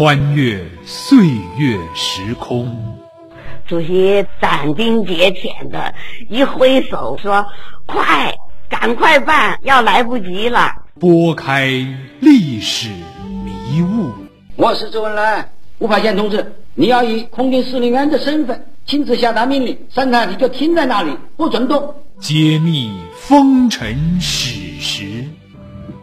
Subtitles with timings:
[0.00, 1.26] 穿越岁
[1.58, 2.74] 月时空。
[3.66, 5.94] 主席斩钉截铁的
[6.30, 7.44] 一挥手说
[7.84, 8.34] ：“快，
[8.70, 11.86] 赶快办，要来不及了。”拨开
[12.18, 12.88] 历史
[13.44, 14.14] 迷雾。
[14.56, 21.94] 我是周恩来，吴法宪同志，你要以空军司令员的身份亲自下达命令，三台你就停在那里，不准动。
[22.18, 25.26] 揭秘风尘史实，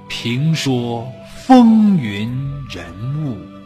[0.08, 1.12] 评说
[1.48, 2.30] 风云
[2.70, 2.86] 人
[3.26, 3.57] 物。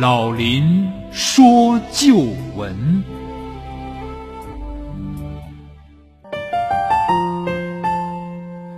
[0.00, 2.16] 老林说旧
[2.56, 3.04] 闻。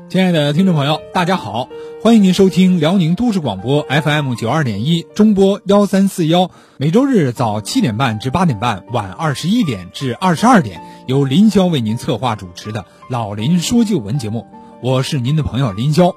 [0.09, 1.69] 亲爱的听众朋友，大家好，
[2.03, 14.49] 欢迎您收听辽宁都市广播 FM 九二点一中波幺三四幺，每周日早七点半至八点半，晚二十一点至二十二点，由林霄为您策划主持的《老林说旧闻》节目，
[14.83, 16.17] 我是您的朋友林霄。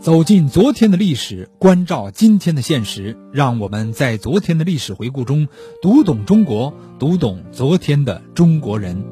[0.00, 5.48] 走进昨天的历史，关照今天的现实，让我们在昨天的历史回顾中
[5.82, 9.04] 读懂中国，读懂昨天的中国人。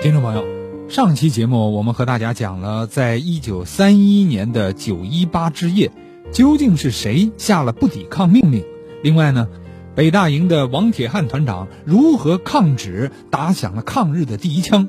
[0.00, 0.44] 听众朋友。
[0.88, 5.90] 上期节目，我们和大家讲了，在一九三一年的九一八之夜，
[6.30, 8.62] 究竟是谁下了不抵抗命令？
[9.02, 9.48] 另外呢，
[9.96, 14.88] 北大营的王铁汉团长如何抗旨，打响了抗日的第一枪？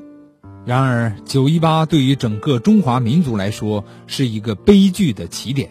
[0.66, 5.70] 然而，九一八对于整个中华民族来说是一个悲剧的起点。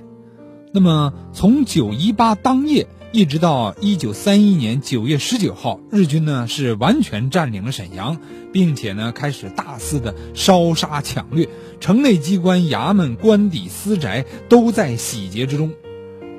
[0.72, 2.88] 那么，从九一八当夜。
[3.16, 8.18] 一直到一九三一年九月十九号，日军呢是完全占领了沈阳，
[8.52, 11.48] 并且呢开始大肆的烧杀抢掠，
[11.80, 15.74] 城内机关、衙门、官邸、私宅都在洗劫之中，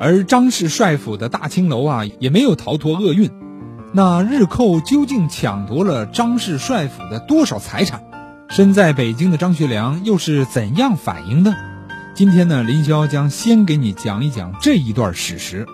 [0.00, 3.30] 而张氏帅府的大青楼啊也没有逃脱厄运。
[3.92, 8.02] 那日寇究竟抢夺了张氏帅府的多少财产？
[8.54, 11.56] 身在北京的张学良又是怎样反应的？
[12.14, 15.66] 今天呢，林霄将先给你讲一讲这一段史实。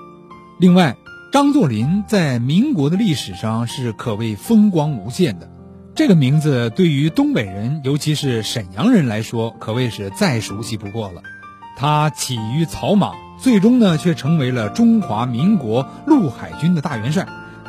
[0.59, 0.97] 另外，
[1.31, 5.51] 张作霖在民国的历史上是可谓风光无限的。
[5.95, 11.21] 这个名字对于东北人，尤其是沈阳人来说，可谓是再熟悉不过了。
[11.77, 17.29] 他起于草莽，最终呢却成为了中华民国陆海军的大元帅。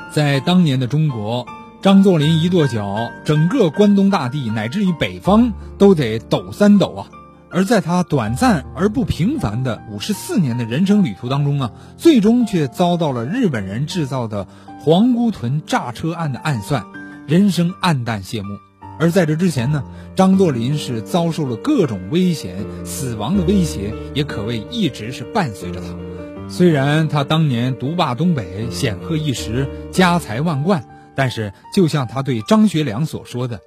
[0.09, 1.45] 在当年的中国，
[1.81, 7.09] 张作霖一跺脚，整个关东大地乃至于北方都得抖三抖啊。
[7.49, 14.45] 而在他短暂而不平凡的五十四年的人生旅途当中啊，最终却遭到了日本人制造的
[14.79, 16.85] 皇姑屯炸车案的暗算，
[17.25, 18.59] 人生黯淡谢幕。
[18.99, 19.83] 而在这之前呢，
[20.15, 25.87] 张作霖是遭受了各种危险、死亡的威胁，也可谓一直是伴随着他。
[26.47, 30.85] 虽然他当年独霸东北，显赫一时，家财万贯，
[31.15, 33.59] 但是就像他对张学良所说的：“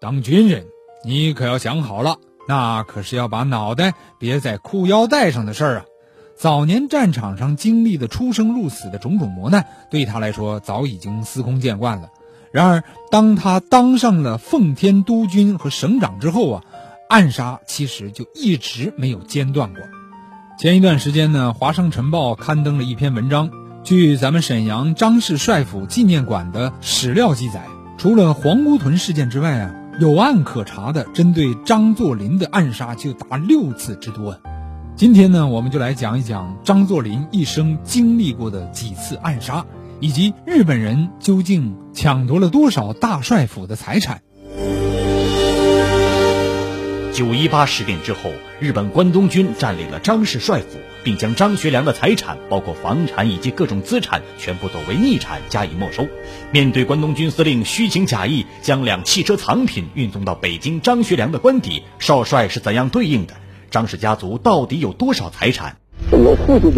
[0.00, 0.66] 当军人，
[1.04, 2.18] 你可要想好了。”
[2.48, 5.84] 那可是要把脑袋别在裤腰带上的事儿啊！
[6.36, 12.08] 早年战场上经历的出生入死的种种磨难，对他来说早已经司空见惯了。
[12.52, 16.62] 然而，当他当上了奉天督军和省长之后啊，
[17.08, 19.82] 暗杀其实就一直没有间断过。
[20.56, 23.50] 前一段时间呢，《华商晨报》刊登了一篇文章，
[23.86, 27.64] 据咱们沈阳张氏帅府纪念馆的史料记载，
[27.96, 29.74] 除了皇姑屯事件之外啊。
[30.00, 34.38] 有案可查的针对张作霖的暗杀就达六次之多。
[34.94, 39.64] 今天呢，我们就来讲一讲张作霖一生经历过的几次暗杀，
[40.00, 44.20] 以及日本人究竟抢夺了多少大帅府的财产。
[47.16, 56.06] 九一八事变之后，日本关东军占领了张氏帅府，并将张学良的财产，包括房产以及各种资产，全部作为逆产加以没收。
[56.52, 63.32] 面对关东军司令虚情假意将两汽车藏品运送到北京张学良的官邸，少帅是怎样对应的？
[63.70, 65.78] 张氏家族到底有多少财产？
[66.10, 66.70] 我父亲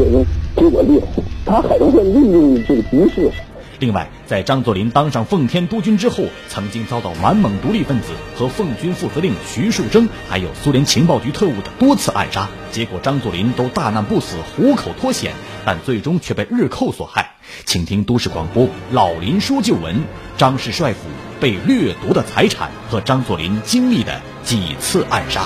[0.55, 1.07] 比我厉害，
[1.45, 3.33] 他还能利用这个局势。
[3.81, 15.33] 另外，在张作霖当上奉天督军之后，曾经遭到满蒙独立分子和奉军副司令徐树铮，还有苏联情报局特务的多次暗杀，结果张作霖都大难不死，虎口脱险，
[15.65, 17.37] 但最终却被日寇所害。
[17.65, 20.03] 请听都市广播老林说旧闻：
[20.37, 20.99] 张氏帅府
[21.39, 25.45] 被掠夺的财产和张作霖经历的几次暗杀。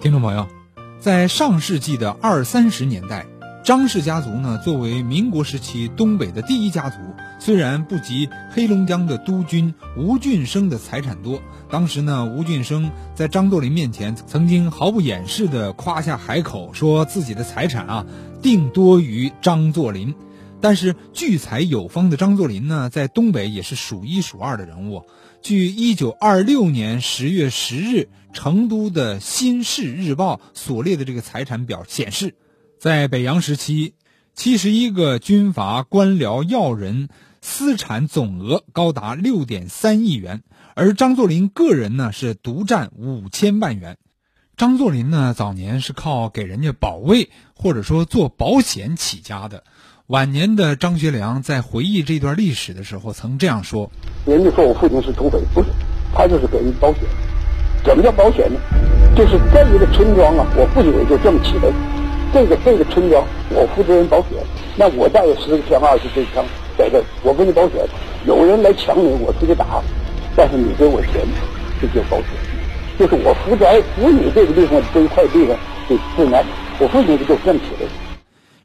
[0.00, 0.59] 听众朋友。
[1.00, 3.24] 在上世纪的二三十年代，
[3.64, 6.98] 张氏家族呢，作为民国时期东北的第一家族，
[7.38, 11.40] 虽然不及黑龙江的督军吴俊生的财产多。
[11.70, 18.06] 当时呢，吴俊生在张作霖面前曾经毫不掩饰地夸下海口，说自己的财产啊，
[18.42, 20.14] 定多于张作霖。
[20.62, 25.06] 但是聚财有方的张作霖呢，在东北也是数一数二的人物。
[25.42, 32.34] 据一九二六年十月十日成都的《新市日报》所列的这个财产表显示，
[32.78, 33.94] 在北洋时期，
[34.34, 37.08] 七十一个军阀官僚要人
[37.40, 40.42] 私产总额高达六点三亿元，
[40.74, 43.96] 而张作霖个人呢是独占五千万元。
[44.58, 49.64] 张作霖呢早年是靠给人家保卫或者说做保险起家的。
[50.10, 53.88] 晚年的张学良在回忆这段历史的时候，曾这样说
[54.26, 55.68] ：“人家说我父亲是土匪，不是，
[56.12, 57.02] 他就是给人保险。
[57.84, 58.58] 怎么叫保险呢？
[59.14, 61.70] 就是这一个村庄啊，我父亲也就这么起来。
[62.34, 64.30] 这个这个村庄，我负责人保险。
[64.74, 66.44] 那我带有十个枪、二十支枪
[66.76, 67.78] 在这，我给你保险。
[68.26, 69.80] 有人来抢你，我出去打，
[70.34, 71.22] 但是你给我钱，
[71.80, 72.26] 这叫保险。
[72.98, 73.64] 就是我负责
[73.94, 76.44] 扶你这个地方这一块地方的治安。
[76.80, 77.88] 我父亲就这么起来。”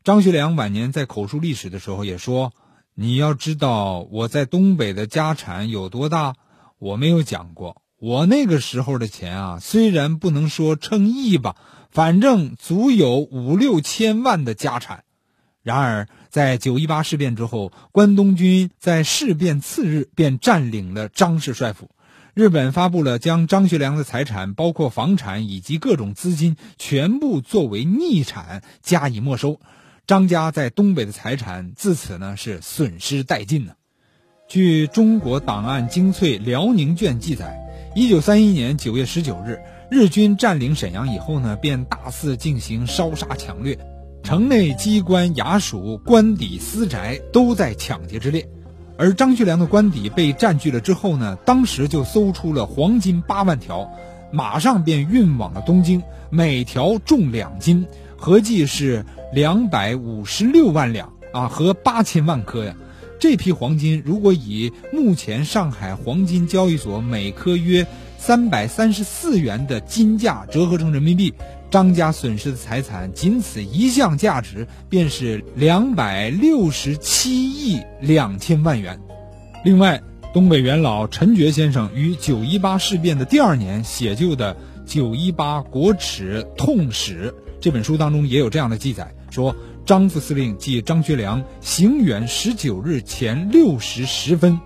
[0.06, 2.54] 张学良晚年在口述历史的时候也说
[2.94, 6.36] ：“你要知道我在东北的家产有多大，
[6.78, 7.82] 我没有讲过。
[7.98, 11.56] 我那个时候的钱啊，虽然不能说称亿吧，
[11.90, 15.06] 反正足有五六千万的家产。
[15.64, 21.90] 然而，在九一八事变之后，关东军在事变次日便占领了张氏帅府，
[22.36, 29.60] 日本发布了将张学良的财产，包括房产以及各种资金，全部作为逆产加以没收。”
[30.08, 33.74] 张家在东北的财产自此呢是损失殆尽呢。
[34.48, 37.60] 据中国档案精粹辽宁卷记载，
[37.96, 39.60] 一九三一年九月十九日，
[39.90, 43.76] 日军占领沈阳以后呢，便大肆进行烧杀抢掠，
[44.22, 48.48] 城内机关衙署、官邸、私宅都在抢劫之列。
[49.00, 53.90] 而张学良的官邸被占据了之后呢，当时就搜出了黄金八万条，
[54.32, 57.84] 马上便运往了东京，每条重两斤。
[58.18, 62.76] 合计是两百五十六万两啊，和八千万颗呀。
[63.20, 67.88] 这批黄金如果以目前上海黄金交易所每颗约
[68.18, 71.34] 三百三十四元的金价折合成人民币，
[71.72, 79.00] 张家损失的财产仅此一项价值便是两百六十七亿两千万元。
[79.64, 80.02] 另外，
[80.34, 84.54] 东北元老陈觉先生于九一八事变的第二年写就的
[84.86, 87.34] 《九一八国耻痛史》。
[87.66, 89.56] 这本书当中也有这样的记载，说
[89.88, 94.60] 张副司令即张学良，行远十九日前六时十分，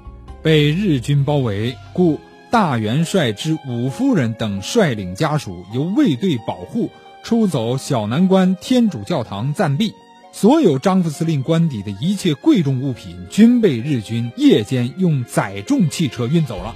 [0.44, 2.20] 被日军包围，故
[2.52, 6.90] 大元帅之五夫人等率领家属由卫队保护，
[7.24, 9.94] 出走小南关天主教堂暂避。
[10.34, 16.76] 所有张副司令官邸的一切贵重物品，均被日军夜间用载重汽车运走了。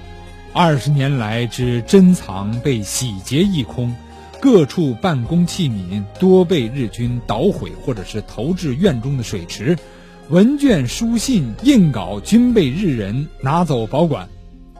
[0.54, 3.94] 二十年来之珍藏被洗劫一空。
[4.44, 9.74] 各处办公器皿多被日军捣毁，或者是投至院中的水池；
[10.28, 14.28] 文卷、书信、印稿均被日人拿走保管。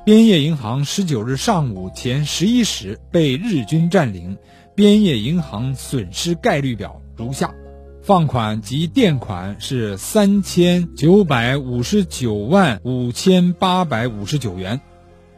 [0.05, 4.37] 边业银行十九日上午前十一时被日军占领。
[4.75, 7.55] 边业银行损失概率表如下：
[8.03, 14.79] 放款及垫款是三千九百五十九万五千八百五十九元。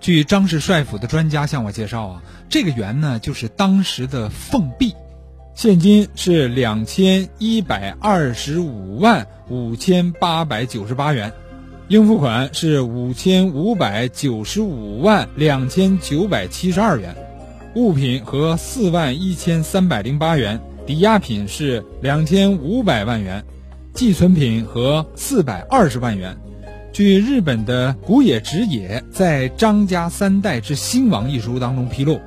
[0.01, 4.95] 据张氏帅府的专家向我介绍啊，这个元呢就是当时的奉币，
[5.55, 11.33] 现金是两千一百二十五万五千八百九十八元，
[11.89, 17.17] 应付款是五千五百九十五万两千九百七十二元，
[17.75, 23.45] 物品和四万一千三百零八元，抵押品是两千五百万元，
[23.93, 26.37] 寄存品和四百二十万元。
[26.97, 32.19] 据日本的古野直也在《张家三代之兴亡》一书当中披露，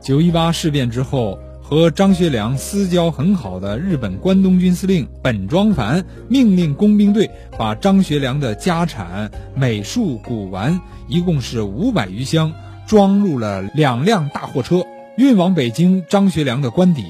[0.00, 12.50] 九一八事变之后，和张学良私交很好的日本关东军司令本庄繁命令工兵队把张学良的家产、美术、古玩，一共是五百余箱，
[12.86, 14.86] 装入了两辆大货车，
[15.18, 17.04] 运往北京张学良的官邸。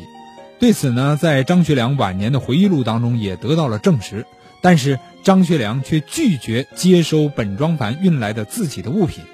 [0.59, 4.27] 对此呢，在张学良晚年的回忆录当中也得到了证实。
[4.61, 9.25] 但是张学良却拒绝接收本庄繁运来的自己的物品，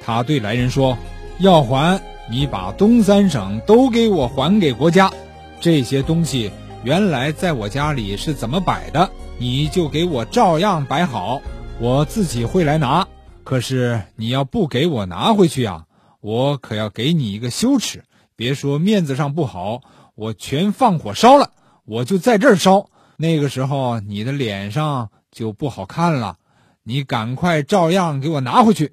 [0.00, 0.96] 他对来人说
[1.40, 5.10] ：“要还，你把东三省都给我还给国家。
[5.60, 6.52] 这些东西
[6.84, 11.42] 原来在我家里是怎么摆的，你就给我照样摆好，
[11.80, 13.08] 我自己会来拿。
[13.42, 15.86] 可是你要不给我拿回去啊，
[16.20, 18.04] 我可要给你一个羞耻。
[18.36, 19.80] 别说面子上不好，
[20.14, 21.50] 我全放火烧了，
[21.84, 22.88] 我就在这儿烧。”
[23.18, 26.36] 那个时候你的脸上就不好看了，
[26.82, 28.92] 你赶快照样给我拿回去。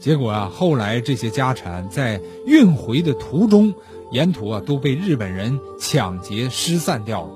[0.00, 3.72] 结果啊，后来这些家产在运回的途中，
[4.10, 7.30] 沿途啊都被日本人抢劫失散掉了。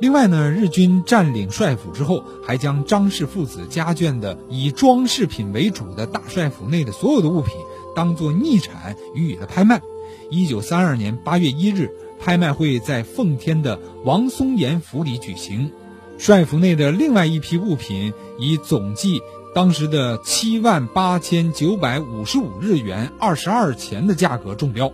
[0.00, 7.54] 另外呢，日军占领帅府之后，还将张氏父子家眷的以装饰品为主的大帅府内的所有的物品
[7.94, 9.80] 当做逆产予以了拍卖。
[10.28, 11.88] 一九三二年八月一日，
[12.18, 15.70] 拍卖会在奉天的王松岩府里举行。
[16.22, 19.20] 帅府内的另外一批物品以总计
[19.56, 24.92] 当时的七万八千九百五十五日元二十二钱的价格中标。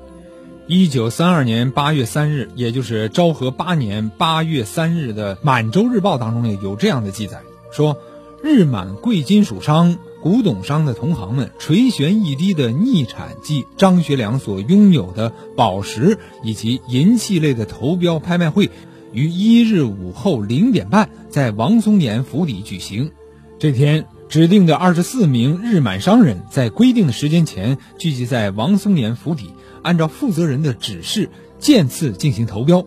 [0.67, 7.99] 一九三二年八月三日，也就是昭和八年八月三日的《满洲日报》当中呢，有这样的记载，说
[8.43, 18.71] 日满贵金属商、古董商的同行们垂涎欲滴的逆产即张学良所拥有的宝石以及银器类的投标拍卖会。
[19.13, 23.13] 于一日午后零点半，在王松岩府邸举行。
[23.59, 29.51] 这天，指定的二十四名日满商人，在规定的时间前聚集在王松岩府邸，
[29.83, 32.87] 按照负责人的指示，渐次进行投标，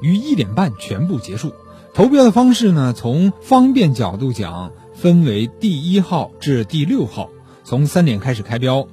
[0.00, 1.52] 于一点半全部结束。
[1.92, 7.30] 投标的方式呢，从方便角度讲，分为第一号至第六号。
[7.64, 8.86] 从三点开始开标，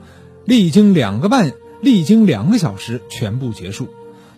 [0.46, 3.88] 历经两个半，历经两个小时，全部结束。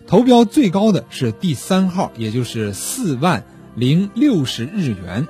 [0.06, 3.44] 投标最高的是第三号，也就是四万
[3.74, 5.26] 零六十日元；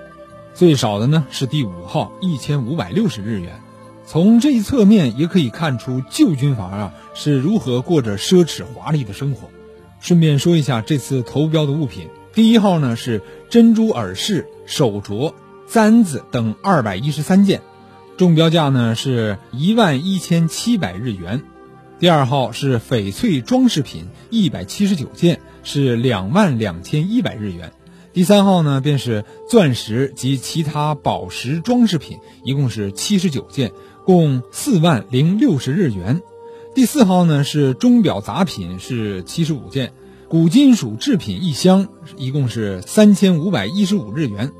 [0.52, 3.62] 最少的呢是第五号，一千五百六十日元。
[4.04, 9.48] 从这一侧面也可以看出旧军阀啊是如何过着奢侈华丽的生活。
[9.98, 15.32] 顺便说一下，这次投标的物品，第一号呢是珍珠耳饰、手镯、
[15.66, 17.62] 簪子等二百一十三件，
[18.18, 21.44] 中标价呢是一万一千七百日元。
[21.98, 27.72] 第二号是翡翠装饰品一百七十九件，是两万两千一百日元。
[28.12, 33.72] 第三号呢，便是钻石及其他宝石装饰品，一共是七十九件，
[34.04, 36.20] 共四万零六十日元。
[36.74, 39.94] 第四号呢是钟表杂品，是七十五件，
[40.28, 41.88] 古金属制品一箱，
[42.18, 44.52] 一共是三千五百一十五日元。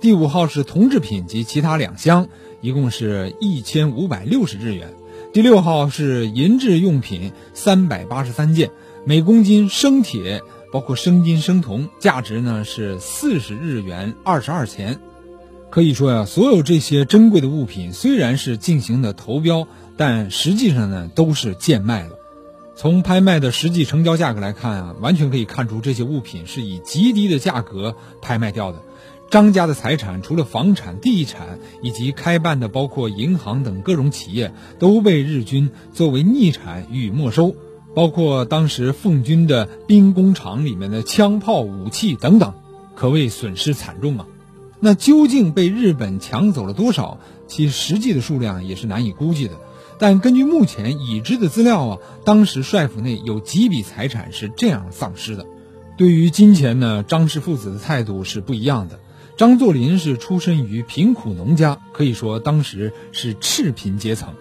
[0.00, 2.28] 第五号是铜制品及其他两箱，
[2.60, 4.94] 一共是一千五百六十日元。
[5.34, 8.70] 第六号是银质用品三百八十三件，
[9.04, 15.00] 每公斤生铁包括生金、生铜，价值呢是四十日元二十二钱。
[15.70, 22.10] 可以说呀，所有这些珍贵的物品虽然是进行的投标，但实际上呢都是贱卖了。
[22.76, 28.82] 从拍卖的实际成交价格来看啊，完全可以看出这些物品是以极低的价格拍卖掉的。
[29.30, 37.56] 张家的财产，除了房产、地产以及开办的包括银行等各种企业，都被日军作为逆产予以没收，
[37.94, 42.54] 包括当时奉军的兵工厂里面的枪炮、武器等等，
[42.94, 44.26] 可谓损失惨重啊。
[44.78, 47.18] 那究竟被日本抢走了多少？
[47.48, 49.54] 其实际的数量也是难以估计的。
[49.98, 55.46] 但根据目前已知的资料啊，当时帅府内有几笔财产是这样丧失的。
[55.96, 58.98] 对于金钱呢，张氏父子的态度是不一样的。
[59.36, 64.34] 张作霖是出身于贫苦农家，可以说当时是赤贫阶层。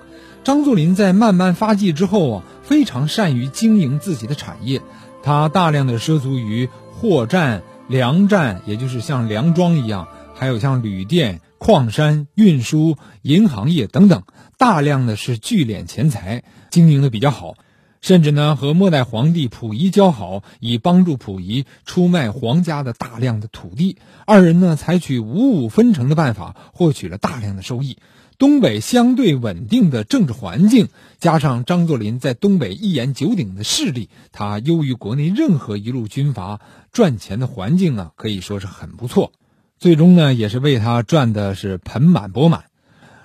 [0.44, 4.82] 张作霖在慢慢发迹之后啊，非常善于经营自己的产业，
[5.24, 14.22] 他大量的涉足于货站、粮站，也就是像粮庄一样，还有像旅店、矿山、运输、银行业等等，
[14.60, 17.56] 大量的是聚敛钱财，经营的比较好。
[18.04, 23.96] 甚至呢，和末代皇帝溥仪交好，以帮助溥仪出卖皇家的大量的土地。
[24.26, 27.98] 二人呢，采取五五分成的办法，获取了大量的收益。
[28.38, 36.60] 东北相对稳定的政治环境，加上张作霖在东北一言九鼎的势力，他优于国内任何一路军阀，
[36.92, 39.32] 赚钱的环境啊，可以说是很不错。
[39.80, 42.66] 最终呢，也是为他赚的是盆满钵满。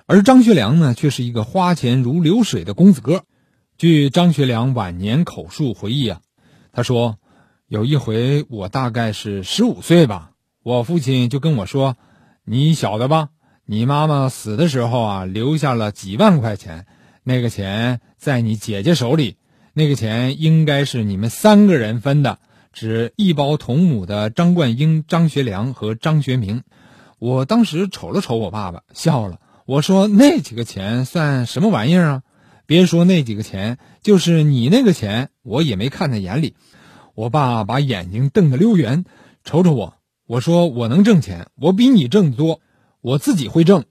[0.05, 3.25] 而张学良呢，却是一个花钱如流水的公子哥。
[3.79, 6.19] 据张学良晚年口述回忆啊，
[6.73, 7.17] 他说，
[7.65, 10.31] 有一回我大概是十五岁吧，
[10.63, 11.95] 我父亲就跟我说
[12.43, 13.29] ：“你晓得吧？
[13.65, 16.87] 你妈妈死的时候啊，留下了几万块钱，
[17.23, 19.37] 那个钱在你姐姐手里，
[19.71, 22.39] 那个钱应该是你们三个人分的，
[22.73, 26.63] 指一胞同母的张冠英、张学良和张学明。”
[27.17, 32.23] 我当时瞅了瞅我爸爸，笑了，我说：“那几个钱算什么玩意儿啊？”
[32.69, 36.53] 别说那几个钱，就是你那个钱，我也没看在眼里。
[37.15, 39.05] 我爸把眼睛瞪得溜圆，
[39.43, 39.95] 瞅瞅我。
[40.27, 42.61] 我说我能挣钱，我比你挣得多，
[43.01, 43.85] 我自己会挣。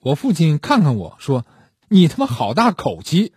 [0.00, 1.46] 我父亲看看我说
[1.88, 3.32] ：“你他妈好大口气！”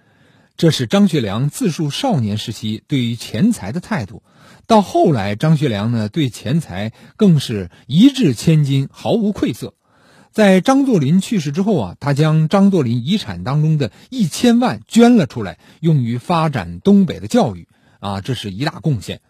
[0.58, 4.24] 这是张学良自述少年时期对于钱财的态度。
[4.66, 9.76] 到后来，张学良呢对钱财更是一掷千金，毫无愧色。
[10.38, 17.68] 在张作霖去世之后啊，他将张作霖遗产当中的一千万捐了出来，用于发展东北的教育
[18.00, 19.22] 啊，这是一大贡献。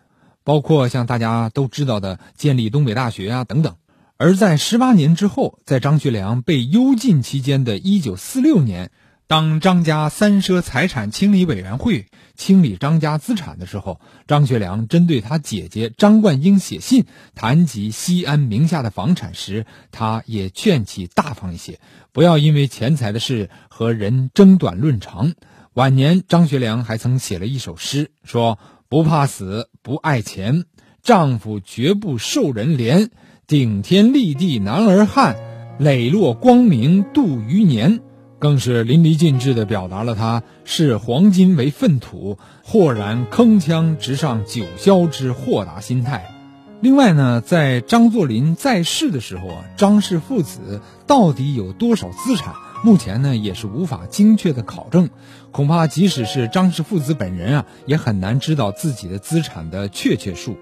[0.44, 3.78] 包括像大家都知道的建立东北大学啊等等。
[4.18, 8.92] 而在十八年之后，在张学良被幽禁期间的一九四六年，
[9.28, 12.06] 当张家三奢财产清理委员会
[12.36, 17.06] 清理张家资产的时候，张学良针对他姐姐张冠英写信
[17.36, 21.82] 谈及西安名下的房产时，他也劝其大方一些，
[22.14, 25.34] 不要因为钱财的事和人争短论长。
[25.74, 28.58] 晚年，张学良还曾写了一首诗，说
[28.88, 30.64] ：“不怕死，不爱钱，
[31.04, 33.10] 丈夫绝不受人怜。”
[33.46, 35.36] 顶天立地男儿汉，
[35.80, 38.00] 磊落光明度余年，
[38.39, 46.34] 更是淋漓尽致地表达了他视黄金为粪土，豁然铿锵直上九霄之豁达心态。
[46.82, 52.53] 另外呢，在张作霖在世的时候啊，张氏父子到底有多少资产，
[52.84, 55.10] 目前呢也是无法精确的考证。
[55.51, 60.58] 恐怕即使是张氏父子本人啊，也很难知道自己的资产的确切数。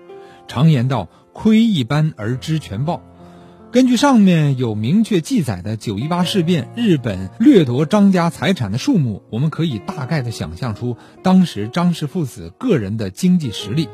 [0.47, 1.07] 常言道。
[1.37, 3.01] 窥一斑而知全豹。
[3.75, 13.89] 根据上面有明确记载的九一八事变，日本掠夺张家财产的数目，我们可以大概的想象出当时张氏父子个人的经济实力。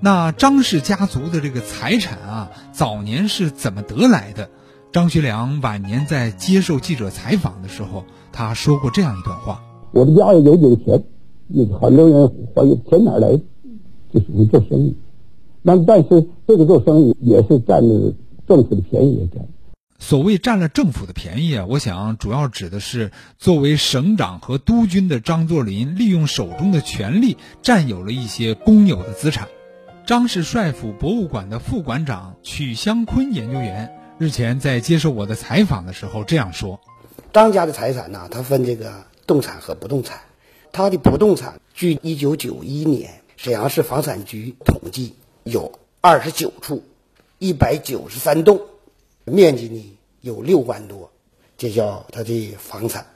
[0.00, 4.48] 那张氏家族的这个财产啊，早年是怎么得来的？
[4.92, 11.04] 张学良晚年在接受记者采访的时候，他说过这样一段话：“我的家里有有钱，
[11.78, 13.38] 很多人怀疑钱哪来，
[14.10, 14.96] 就是做生意。”
[15.60, 18.14] 那但是这个做生意也是占了
[18.48, 19.46] 政府的便宜，也占。
[19.98, 29.48] 所谓占了政府的便宜啊，我想主要指的是作为省长和督军的张作霖，利用手中的权力占有了一些公有的资产。
[30.06, 36.80] 张氏帅府博物馆的副馆长曲香坤研究员日前在接受我的采访的时候这样说：
[37.32, 40.20] 张家的财产呢，它分这个动产和不动产。
[40.72, 45.16] 他的不动产，据一九九一年沈阳市房产局统计。
[45.44, 46.82] 有二十九处，
[47.38, 48.60] 一百九十三栋，
[49.24, 51.10] 面积呢有六万多，
[51.56, 53.06] 这叫他的房产。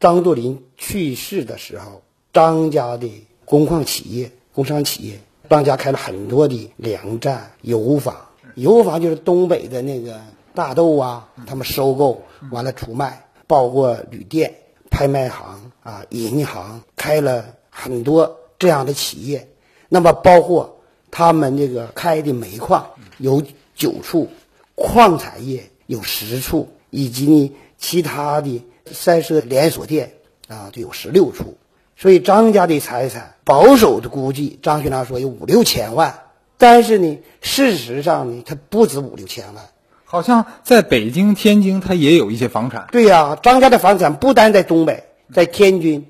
[0.00, 2.00] 张作霖去世的时候，
[2.32, 3.10] 张家的
[3.44, 5.20] 工矿企业、工商企业，
[5.50, 8.16] 张家开了很多的粮站、油坊。
[8.54, 10.22] 油坊就是东北的那个
[10.54, 14.54] 大豆啊，他们收购完了出卖，包括旅店、
[14.90, 19.48] 拍卖行啊、银行，开了很多这样的企业。
[19.90, 20.72] 那么包括。
[21.08, 23.42] 他们这个开的煤矿有
[23.76, 24.28] 九处，
[24.74, 30.14] 矿产业有十处，以及呢其他的三社连锁店
[30.48, 31.56] 啊就有十六处。
[31.96, 36.18] 所以张家的财产保守的估计，张学良说有五六千万，
[36.58, 39.64] 但是呢事实上呢他不止五六千万，
[40.04, 42.88] 好像在北京、天津他也有一些房产。
[42.90, 46.06] 对呀，张家的房产不单在东北，在天津，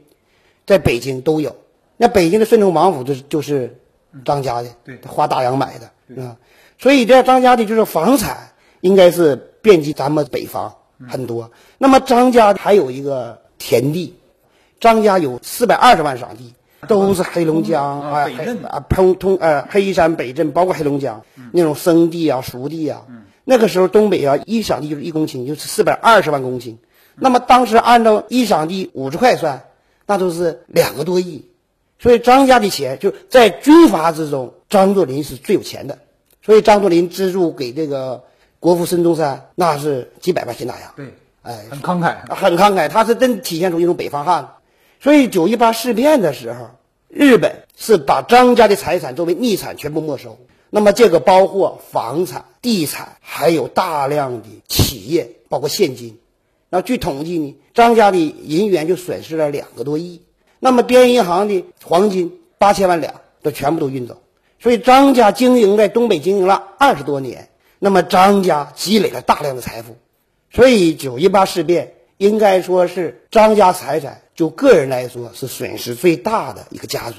[0.65, 1.57] 在北京都有。
[1.97, 3.79] 那北京的顺城王府就是就是。
[4.25, 6.39] 张家的，对，花大洋买的，啊，
[6.79, 10.77] 所以这张家的就是房产应该是遍及咱们北方
[11.09, 11.51] 很多。
[11.79, 14.15] 那么张家还有一个田地，
[14.81, 16.55] 张家有四百二十万赏地，
[16.87, 18.29] 都是黑龙江啊，
[18.69, 23.03] 啊，通通呃黑山北镇，包括黑龙江那种生地啊、熟地啊。
[23.45, 26.77] 那个时候东北啊，一赏地就是一公顷，就是四百二十万公顷。
[27.15, 29.65] 那么当时按照一赏地五十块算，
[30.05, 31.49] 那都是两个多亿。
[31.99, 35.99] 所以张家的钱就在军阀之中，张作霖是最有钱的。
[36.47, 38.23] 所以张作霖资助给这个
[38.61, 40.93] 国父孙中山，那是几百万钱大洋。
[40.95, 42.89] 对，哎，很慷慨，很慷慨。
[42.89, 44.49] 他是真体现出一种北方汉子。
[45.01, 46.71] 所以九一八事变的时候，
[47.09, 50.39] 日本是把张家的财产作为逆产全部没收。
[50.71, 56.21] 那么这个包括房产、地产，还有大量的企业，包括现金。
[56.69, 60.23] 那据统计呢，张家的银元就损失了两个多亿。
[60.61, 64.23] 那么边银行的黄金八千万两都全部都运走，
[64.59, 69.97] 所以张家经营在东北经营了二十多年，那么张家积累了大量的财富，
[70.51, 77.17] 所以九一八事变应该说是张家财产就个人来说是损失最大的一个家族。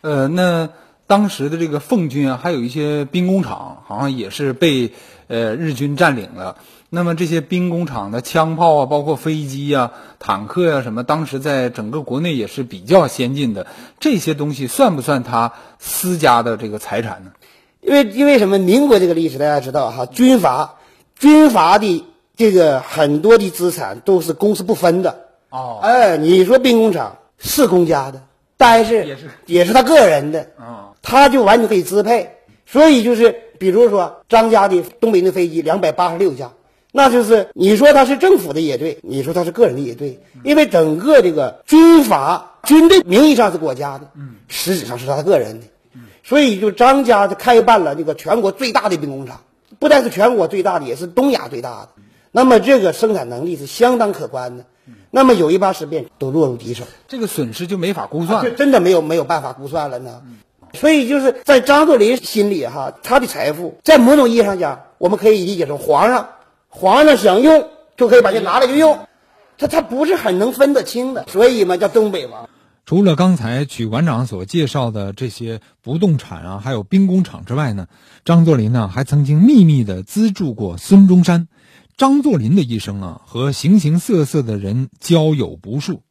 [0.00, 0.68] 呃，那
[1.06, 4.92] 当时的这个奉军啊，还有一些兵工厂，好像也是被
[5.26, 6.58] 呃日军占领了。
[6.90, 13.66] 那么这些兵工厂的枪炮啊，包括飞机啊、坦克呀什么，当时在整个国内也是比较先进的。
[14.00, 17.32] 这些东西算不算他私家的这个财产呢？
[17.82, 18.58] 因为因为什么？
[18.58, 20.76] 民国这个历史大家知道哈，军阀，
[21.18, 25.26] 军阀的这个很多的资产都是公私不分的。
[25.50, 28.22] 哦，哎，你说兵工厂是公家的，
[28.56, 30.48] 但是也是也是他个人的。
[30.56, 32.36] 哦，他就完全可以支配。
[32.64, 36.52] 所以就是，比如说张家的东北的飞机两百八十六架。
[36.92, 49.40] 那就是你说他是政府的也对，你说他是个人的也对，因为整个这个军阀军队名义上是国家的，嗯，实质上是他个人的，嗯，所以就张家就开办了这个全国最大的兵工厂，
[49.78, 51.88] 不但是全国最大的，也是东亚最大的。
[52.30, 54.64] 那么这个生产能力是相当可观的。
[55.10, 60.20] 那么有一把事变都落入敌手，这个损失就没法估算这真的没有没有办法估算了呢。
[60.74, 66.28] 所以就是在张作霖心里哈，他的财富在某种意义上讲，我们可以理解成皇上，
[66.68, 68.98] 皇上想用就可以把这拿来就用，
[69.56, 72.48] 他他不是很能分得清的，所以嘛叫东北王。
[72.84, 77.86] 除了刚才曲馆长所介绍的这些不动产啊，还有兵工厂之外呢，
[78.24, 81.48] 张作霖呢还曾经秘密的资助过孙中山。
[81.96, 86.02] 张作霖的一生啊，和形形色色的人交友不数。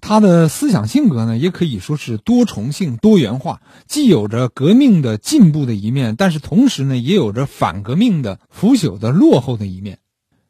[0.00, 9.98] 他的思想性格呢，也可以说是多重性、多元化，既有着革命的进步的一面，但是同时呢，也有着反革命的腐朽的落后的一面。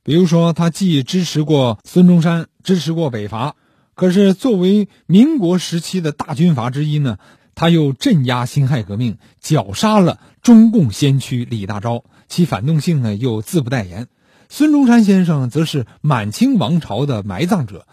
[0.03, 3.55] 比如说，他既支持过孙中山，支持过北伐，
[3.95, 7.19] 可是作为民国时期的大军阀之一呢，
[7.55, 14.07] 他又镇压辛亥革命，绞杀了中共先驱李大钊，其反动性呢又自不待言。
[14.49, 17.87] 孙中山先生则是满清王朝的埋葬者。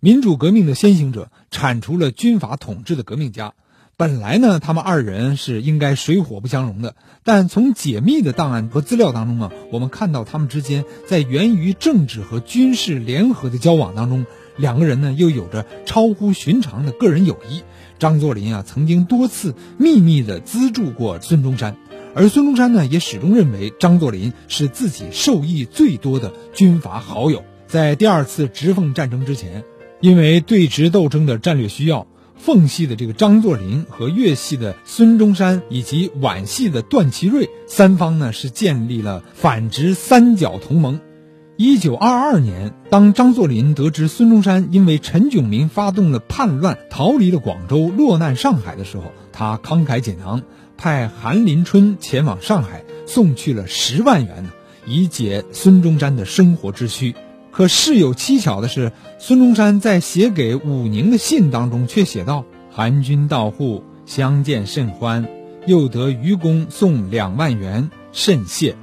[0.00, 3.54] 民主革命的先行者，铲除了军阀统治的革命家。
[3.96, 6.94] 本来呢，他们二人是应该水火不相容的。
[7.24, 14.26] 但从解密的档案和资料当中啊，我们看到他们之间在源于政治和军事联合的交往当中，
[14.58, 17.62] 两个人呢又有着超乎寻常的个人友谊。
[17.98, 21.78] 张作霖啊，曾经多次秘密的资助过孙中山，
[22.14, 27.42] 而孙中山呢，也始终认为张作霖是自己受益最多的军阀好友。
[27.66, 29.64] 在第二次直奉战争之前。
[30.06, 41.00] 因为对峙斗争的战略需要，奉系的这个张作霖和粤系的孙中山以及皖系的段祺瑞三方呢是建立了反直三角同盟。
[41.56, 50.44] 一九二二年，当张作霖得知孙中山因为陈炯明发动了叛乱逃离了广州，落难上海的时候，他慷慨解囊，
[50.76, 54.50] 派韩林春前往上海送去了十万元，
[54.86, 57.16] 以解孙中山的生活之需。
[57.56, 65.26] 可事有蹊跷的是，孙中山在写给武宁的信当中却写道：“韩君到沪，相见甚欢，
[65.64, 68.76] 又得愚公送两万元，甚谢。”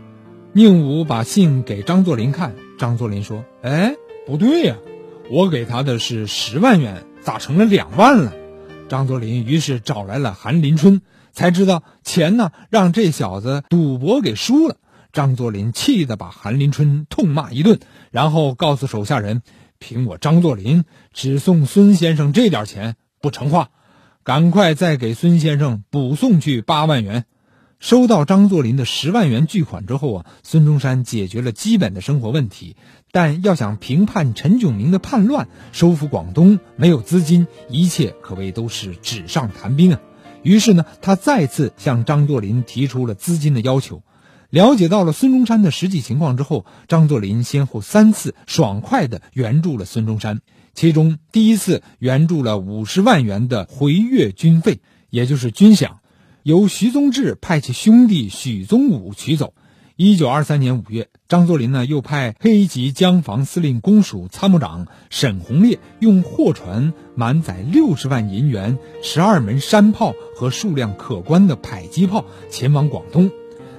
[0.54, 3.94] 宁武把信给张作霖看，张作霖说：“哎，
[4.26, 4.76] 不对呀，
[5.30, 8.34] 我给他的是十万元，咋成了两万了？”
[8.90, 11.00] 张作霖于是找来了韩林春，
[11.32, 14.78] 才知道钱呢让这小子赌博给输了。
[15.14, 19.44] 张作霖气得把韩林春痛骂一顿，然后告诉手下人
[19.78, 23.70] ：“凭我张作霖只送孙先生这点钱不成话，
[24.24, 27.26] 赶快再给孙先生补送去八万元。”
[27.80, 32.78] 收到张作霖的十万元巨款之后啊，孙中山解决了基本的生活问题，
[33.12, 40.00] 但要想平叛陈炯明的叛乱、收复广东，没有资金，一切可谓都是纸上谈兵啊。
[40.44, 44.02] 于是呢，他再次向张作霖提出了资金的要求。
[44.54, 50.42] 了解到了孙中山的实际情况之后，张作霖先后三次爽快地援助了孙中山。
[50.76, 55.94] 其中第一次援助了五十万元的回粤军费，也就是军饷，
[56.44, 59.56] 由徐宗志派其兄弟许宗武取走。
[59.96, 73.32] 一九二三年五月，张作霖呢又派黑吉江防司令公署参谋长沈鸿烈用货船满载六十万银元、十二门山炮和数量可观的迫击炮前往广东。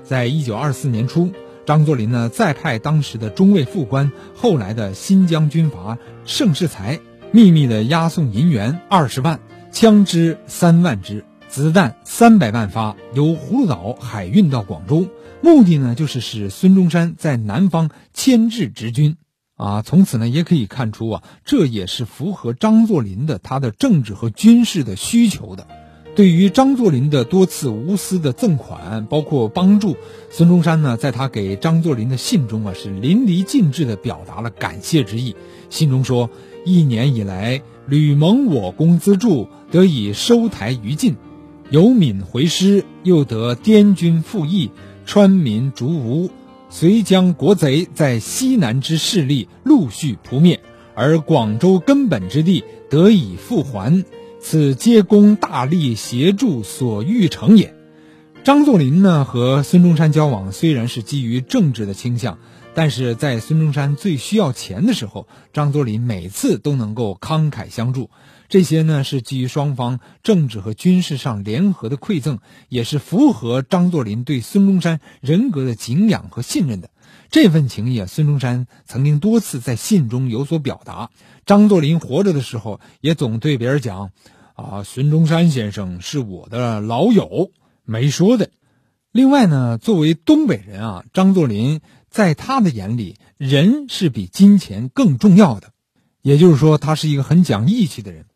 [0.05, 1.33] 在一九二四年初，
[1.65, 7.01] 张作霖呢再派当时的中尉副官、后来的新疆军阀盛世才，
[7.33, 9.41] 秘密的押送银元二十万、
[9.73, 15.09] 枪支三万支、子弹三百万发，由葫芦岛海运到广州，
[15.41, 19.17] 目的呢就是使孙中山在南方牵制直军。
[19.57, 25.69] 啊，从此呢也可以看出啊，这也是符合张作霖的他的政治和军事的需求的。
[26.15, 29.97] 对于张作霖的多次无私的赠款，包括帮助，
[30.31, 35.35] 孙中山呢，在他给张作霖的信中啊，是淋漓尽致地表达了感谢之意。
[35.71, 36.31] 信中说
[36.65, 41.17] ：“一年以来，屡蒙我公资助，得以收台于晋，
[41.71, 44.71] 有闽回师，又得滇军复役，
[45.05, 46.31] 川民逐吴，
[46.71, 50.61] 遂将国贼在西南之势力陆续扑灭，
[50.95, 54.05] 而广州根本之地得以复还。”
[54.47, 57.75] 此皆公大力协助所欲成也。
[58.45, 62.39] 张作霖呢和孙中山交往虽然是基于政治的倾向，
[62.75, 68.11] 但是在孙中山最需要钱的时候，张作霖每次都能够慷慨相助。
[68.51, 76.91] 这些呢是基于双方政治和军事上联合的馈赠，也是符合张作霖对孙中山人格的敬仰和信任的。
[77.31, 81.11] 这份情谊啊，孙中山曾经多次在信中有所表达。
[81.47, 84.11] 张作霖活着的时候，也总对别人讲。
[84.55, 87.51] 啊，孙中山先生是我的老友，
[87.85, 88.51] 没说的。
[89.11, 95.71] 另外呢，作为东北人啊，张作霖在他的眼里，人是比金钱更重要的。
[96.23, 98.27] 也就是说，他是一个很讲义气的人。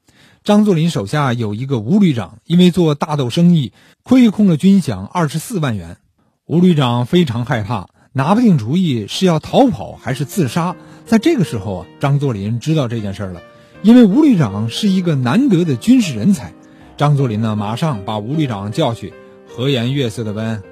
[0.43, 5.99] 张作霖手下有一个吴旅长，因为做大豆生意亏空了军饷二十四万元，
[6.47, 10.75] 吴旅长非常害怕，拿不定主意是要逃跑还是自杀。
[11.07, 13.41] 在这个时候啊，张作霖知道这件事了，
[13.83, 16.53] 因为吴旅长是一个难得的军事人才。
[16.97, 19.13] 张作霖呢，马上把吴旅长叫去。
[19.47, 20.63] 和颜悦色的问：“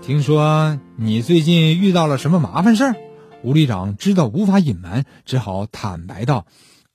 [0.00, 2.96] 听说你最近遇到了什么麻烦事儿？”
[3.44, 6.46] 吴旅长知道无法隐瞒，只好坦白道：“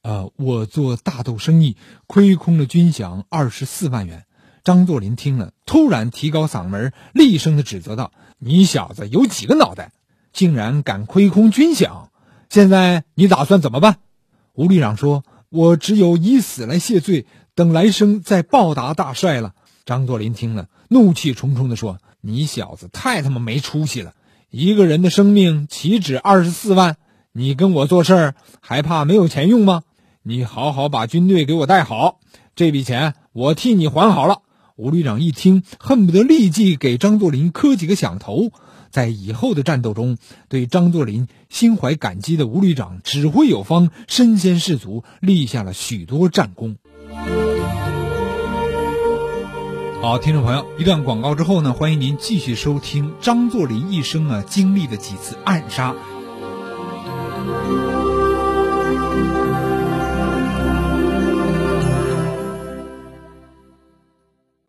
[0.03, 1.77] 呃，我做大豆生意
[2.07, 4.23] 亏空了军饷二十四万元。”
[4.63, 9.91] 张作霖听了，突然提高嗓门，厉声的指责道：“你小子有几个脑袋，
[10.33, 12.07] 竟然敢亏空军饷？
[12.49, 13.97] 现在你打算怎么办？”
[14.53, 19.53] 吴旅长说：“我只有以死来谢罪，等来生再报答大帅了。”
[19.85, 20.67] 张作霖听了。
[20.89, 24.13] 怒气冲冲地说：“你小子太他妈没出息了！
[24.49, 26.95] 一个人的生命岂止二十四万？
[27.33, 29.83] 你跟我做事儿还怕没有钱用吗？
[30.23, 32.19] 你好好把军队给我带好，
[32.55, 34.41] 这笔钱我替你还好了。”
[34.77, 38.51] 吴旅长一听，恨不得立即给张作霖磕几个响头。
[38.89, 40.17] 在以后的战斗中，
[40.49, 46.77] 对张作霖心怀感激的吴旅长指挥有方，身先士卒，立下了许多战功。
[49.99, 55.95] 好，听众朋友，一段广告之后呢，欢迎您继续收听张作霖一生啊经历的几次暗杀。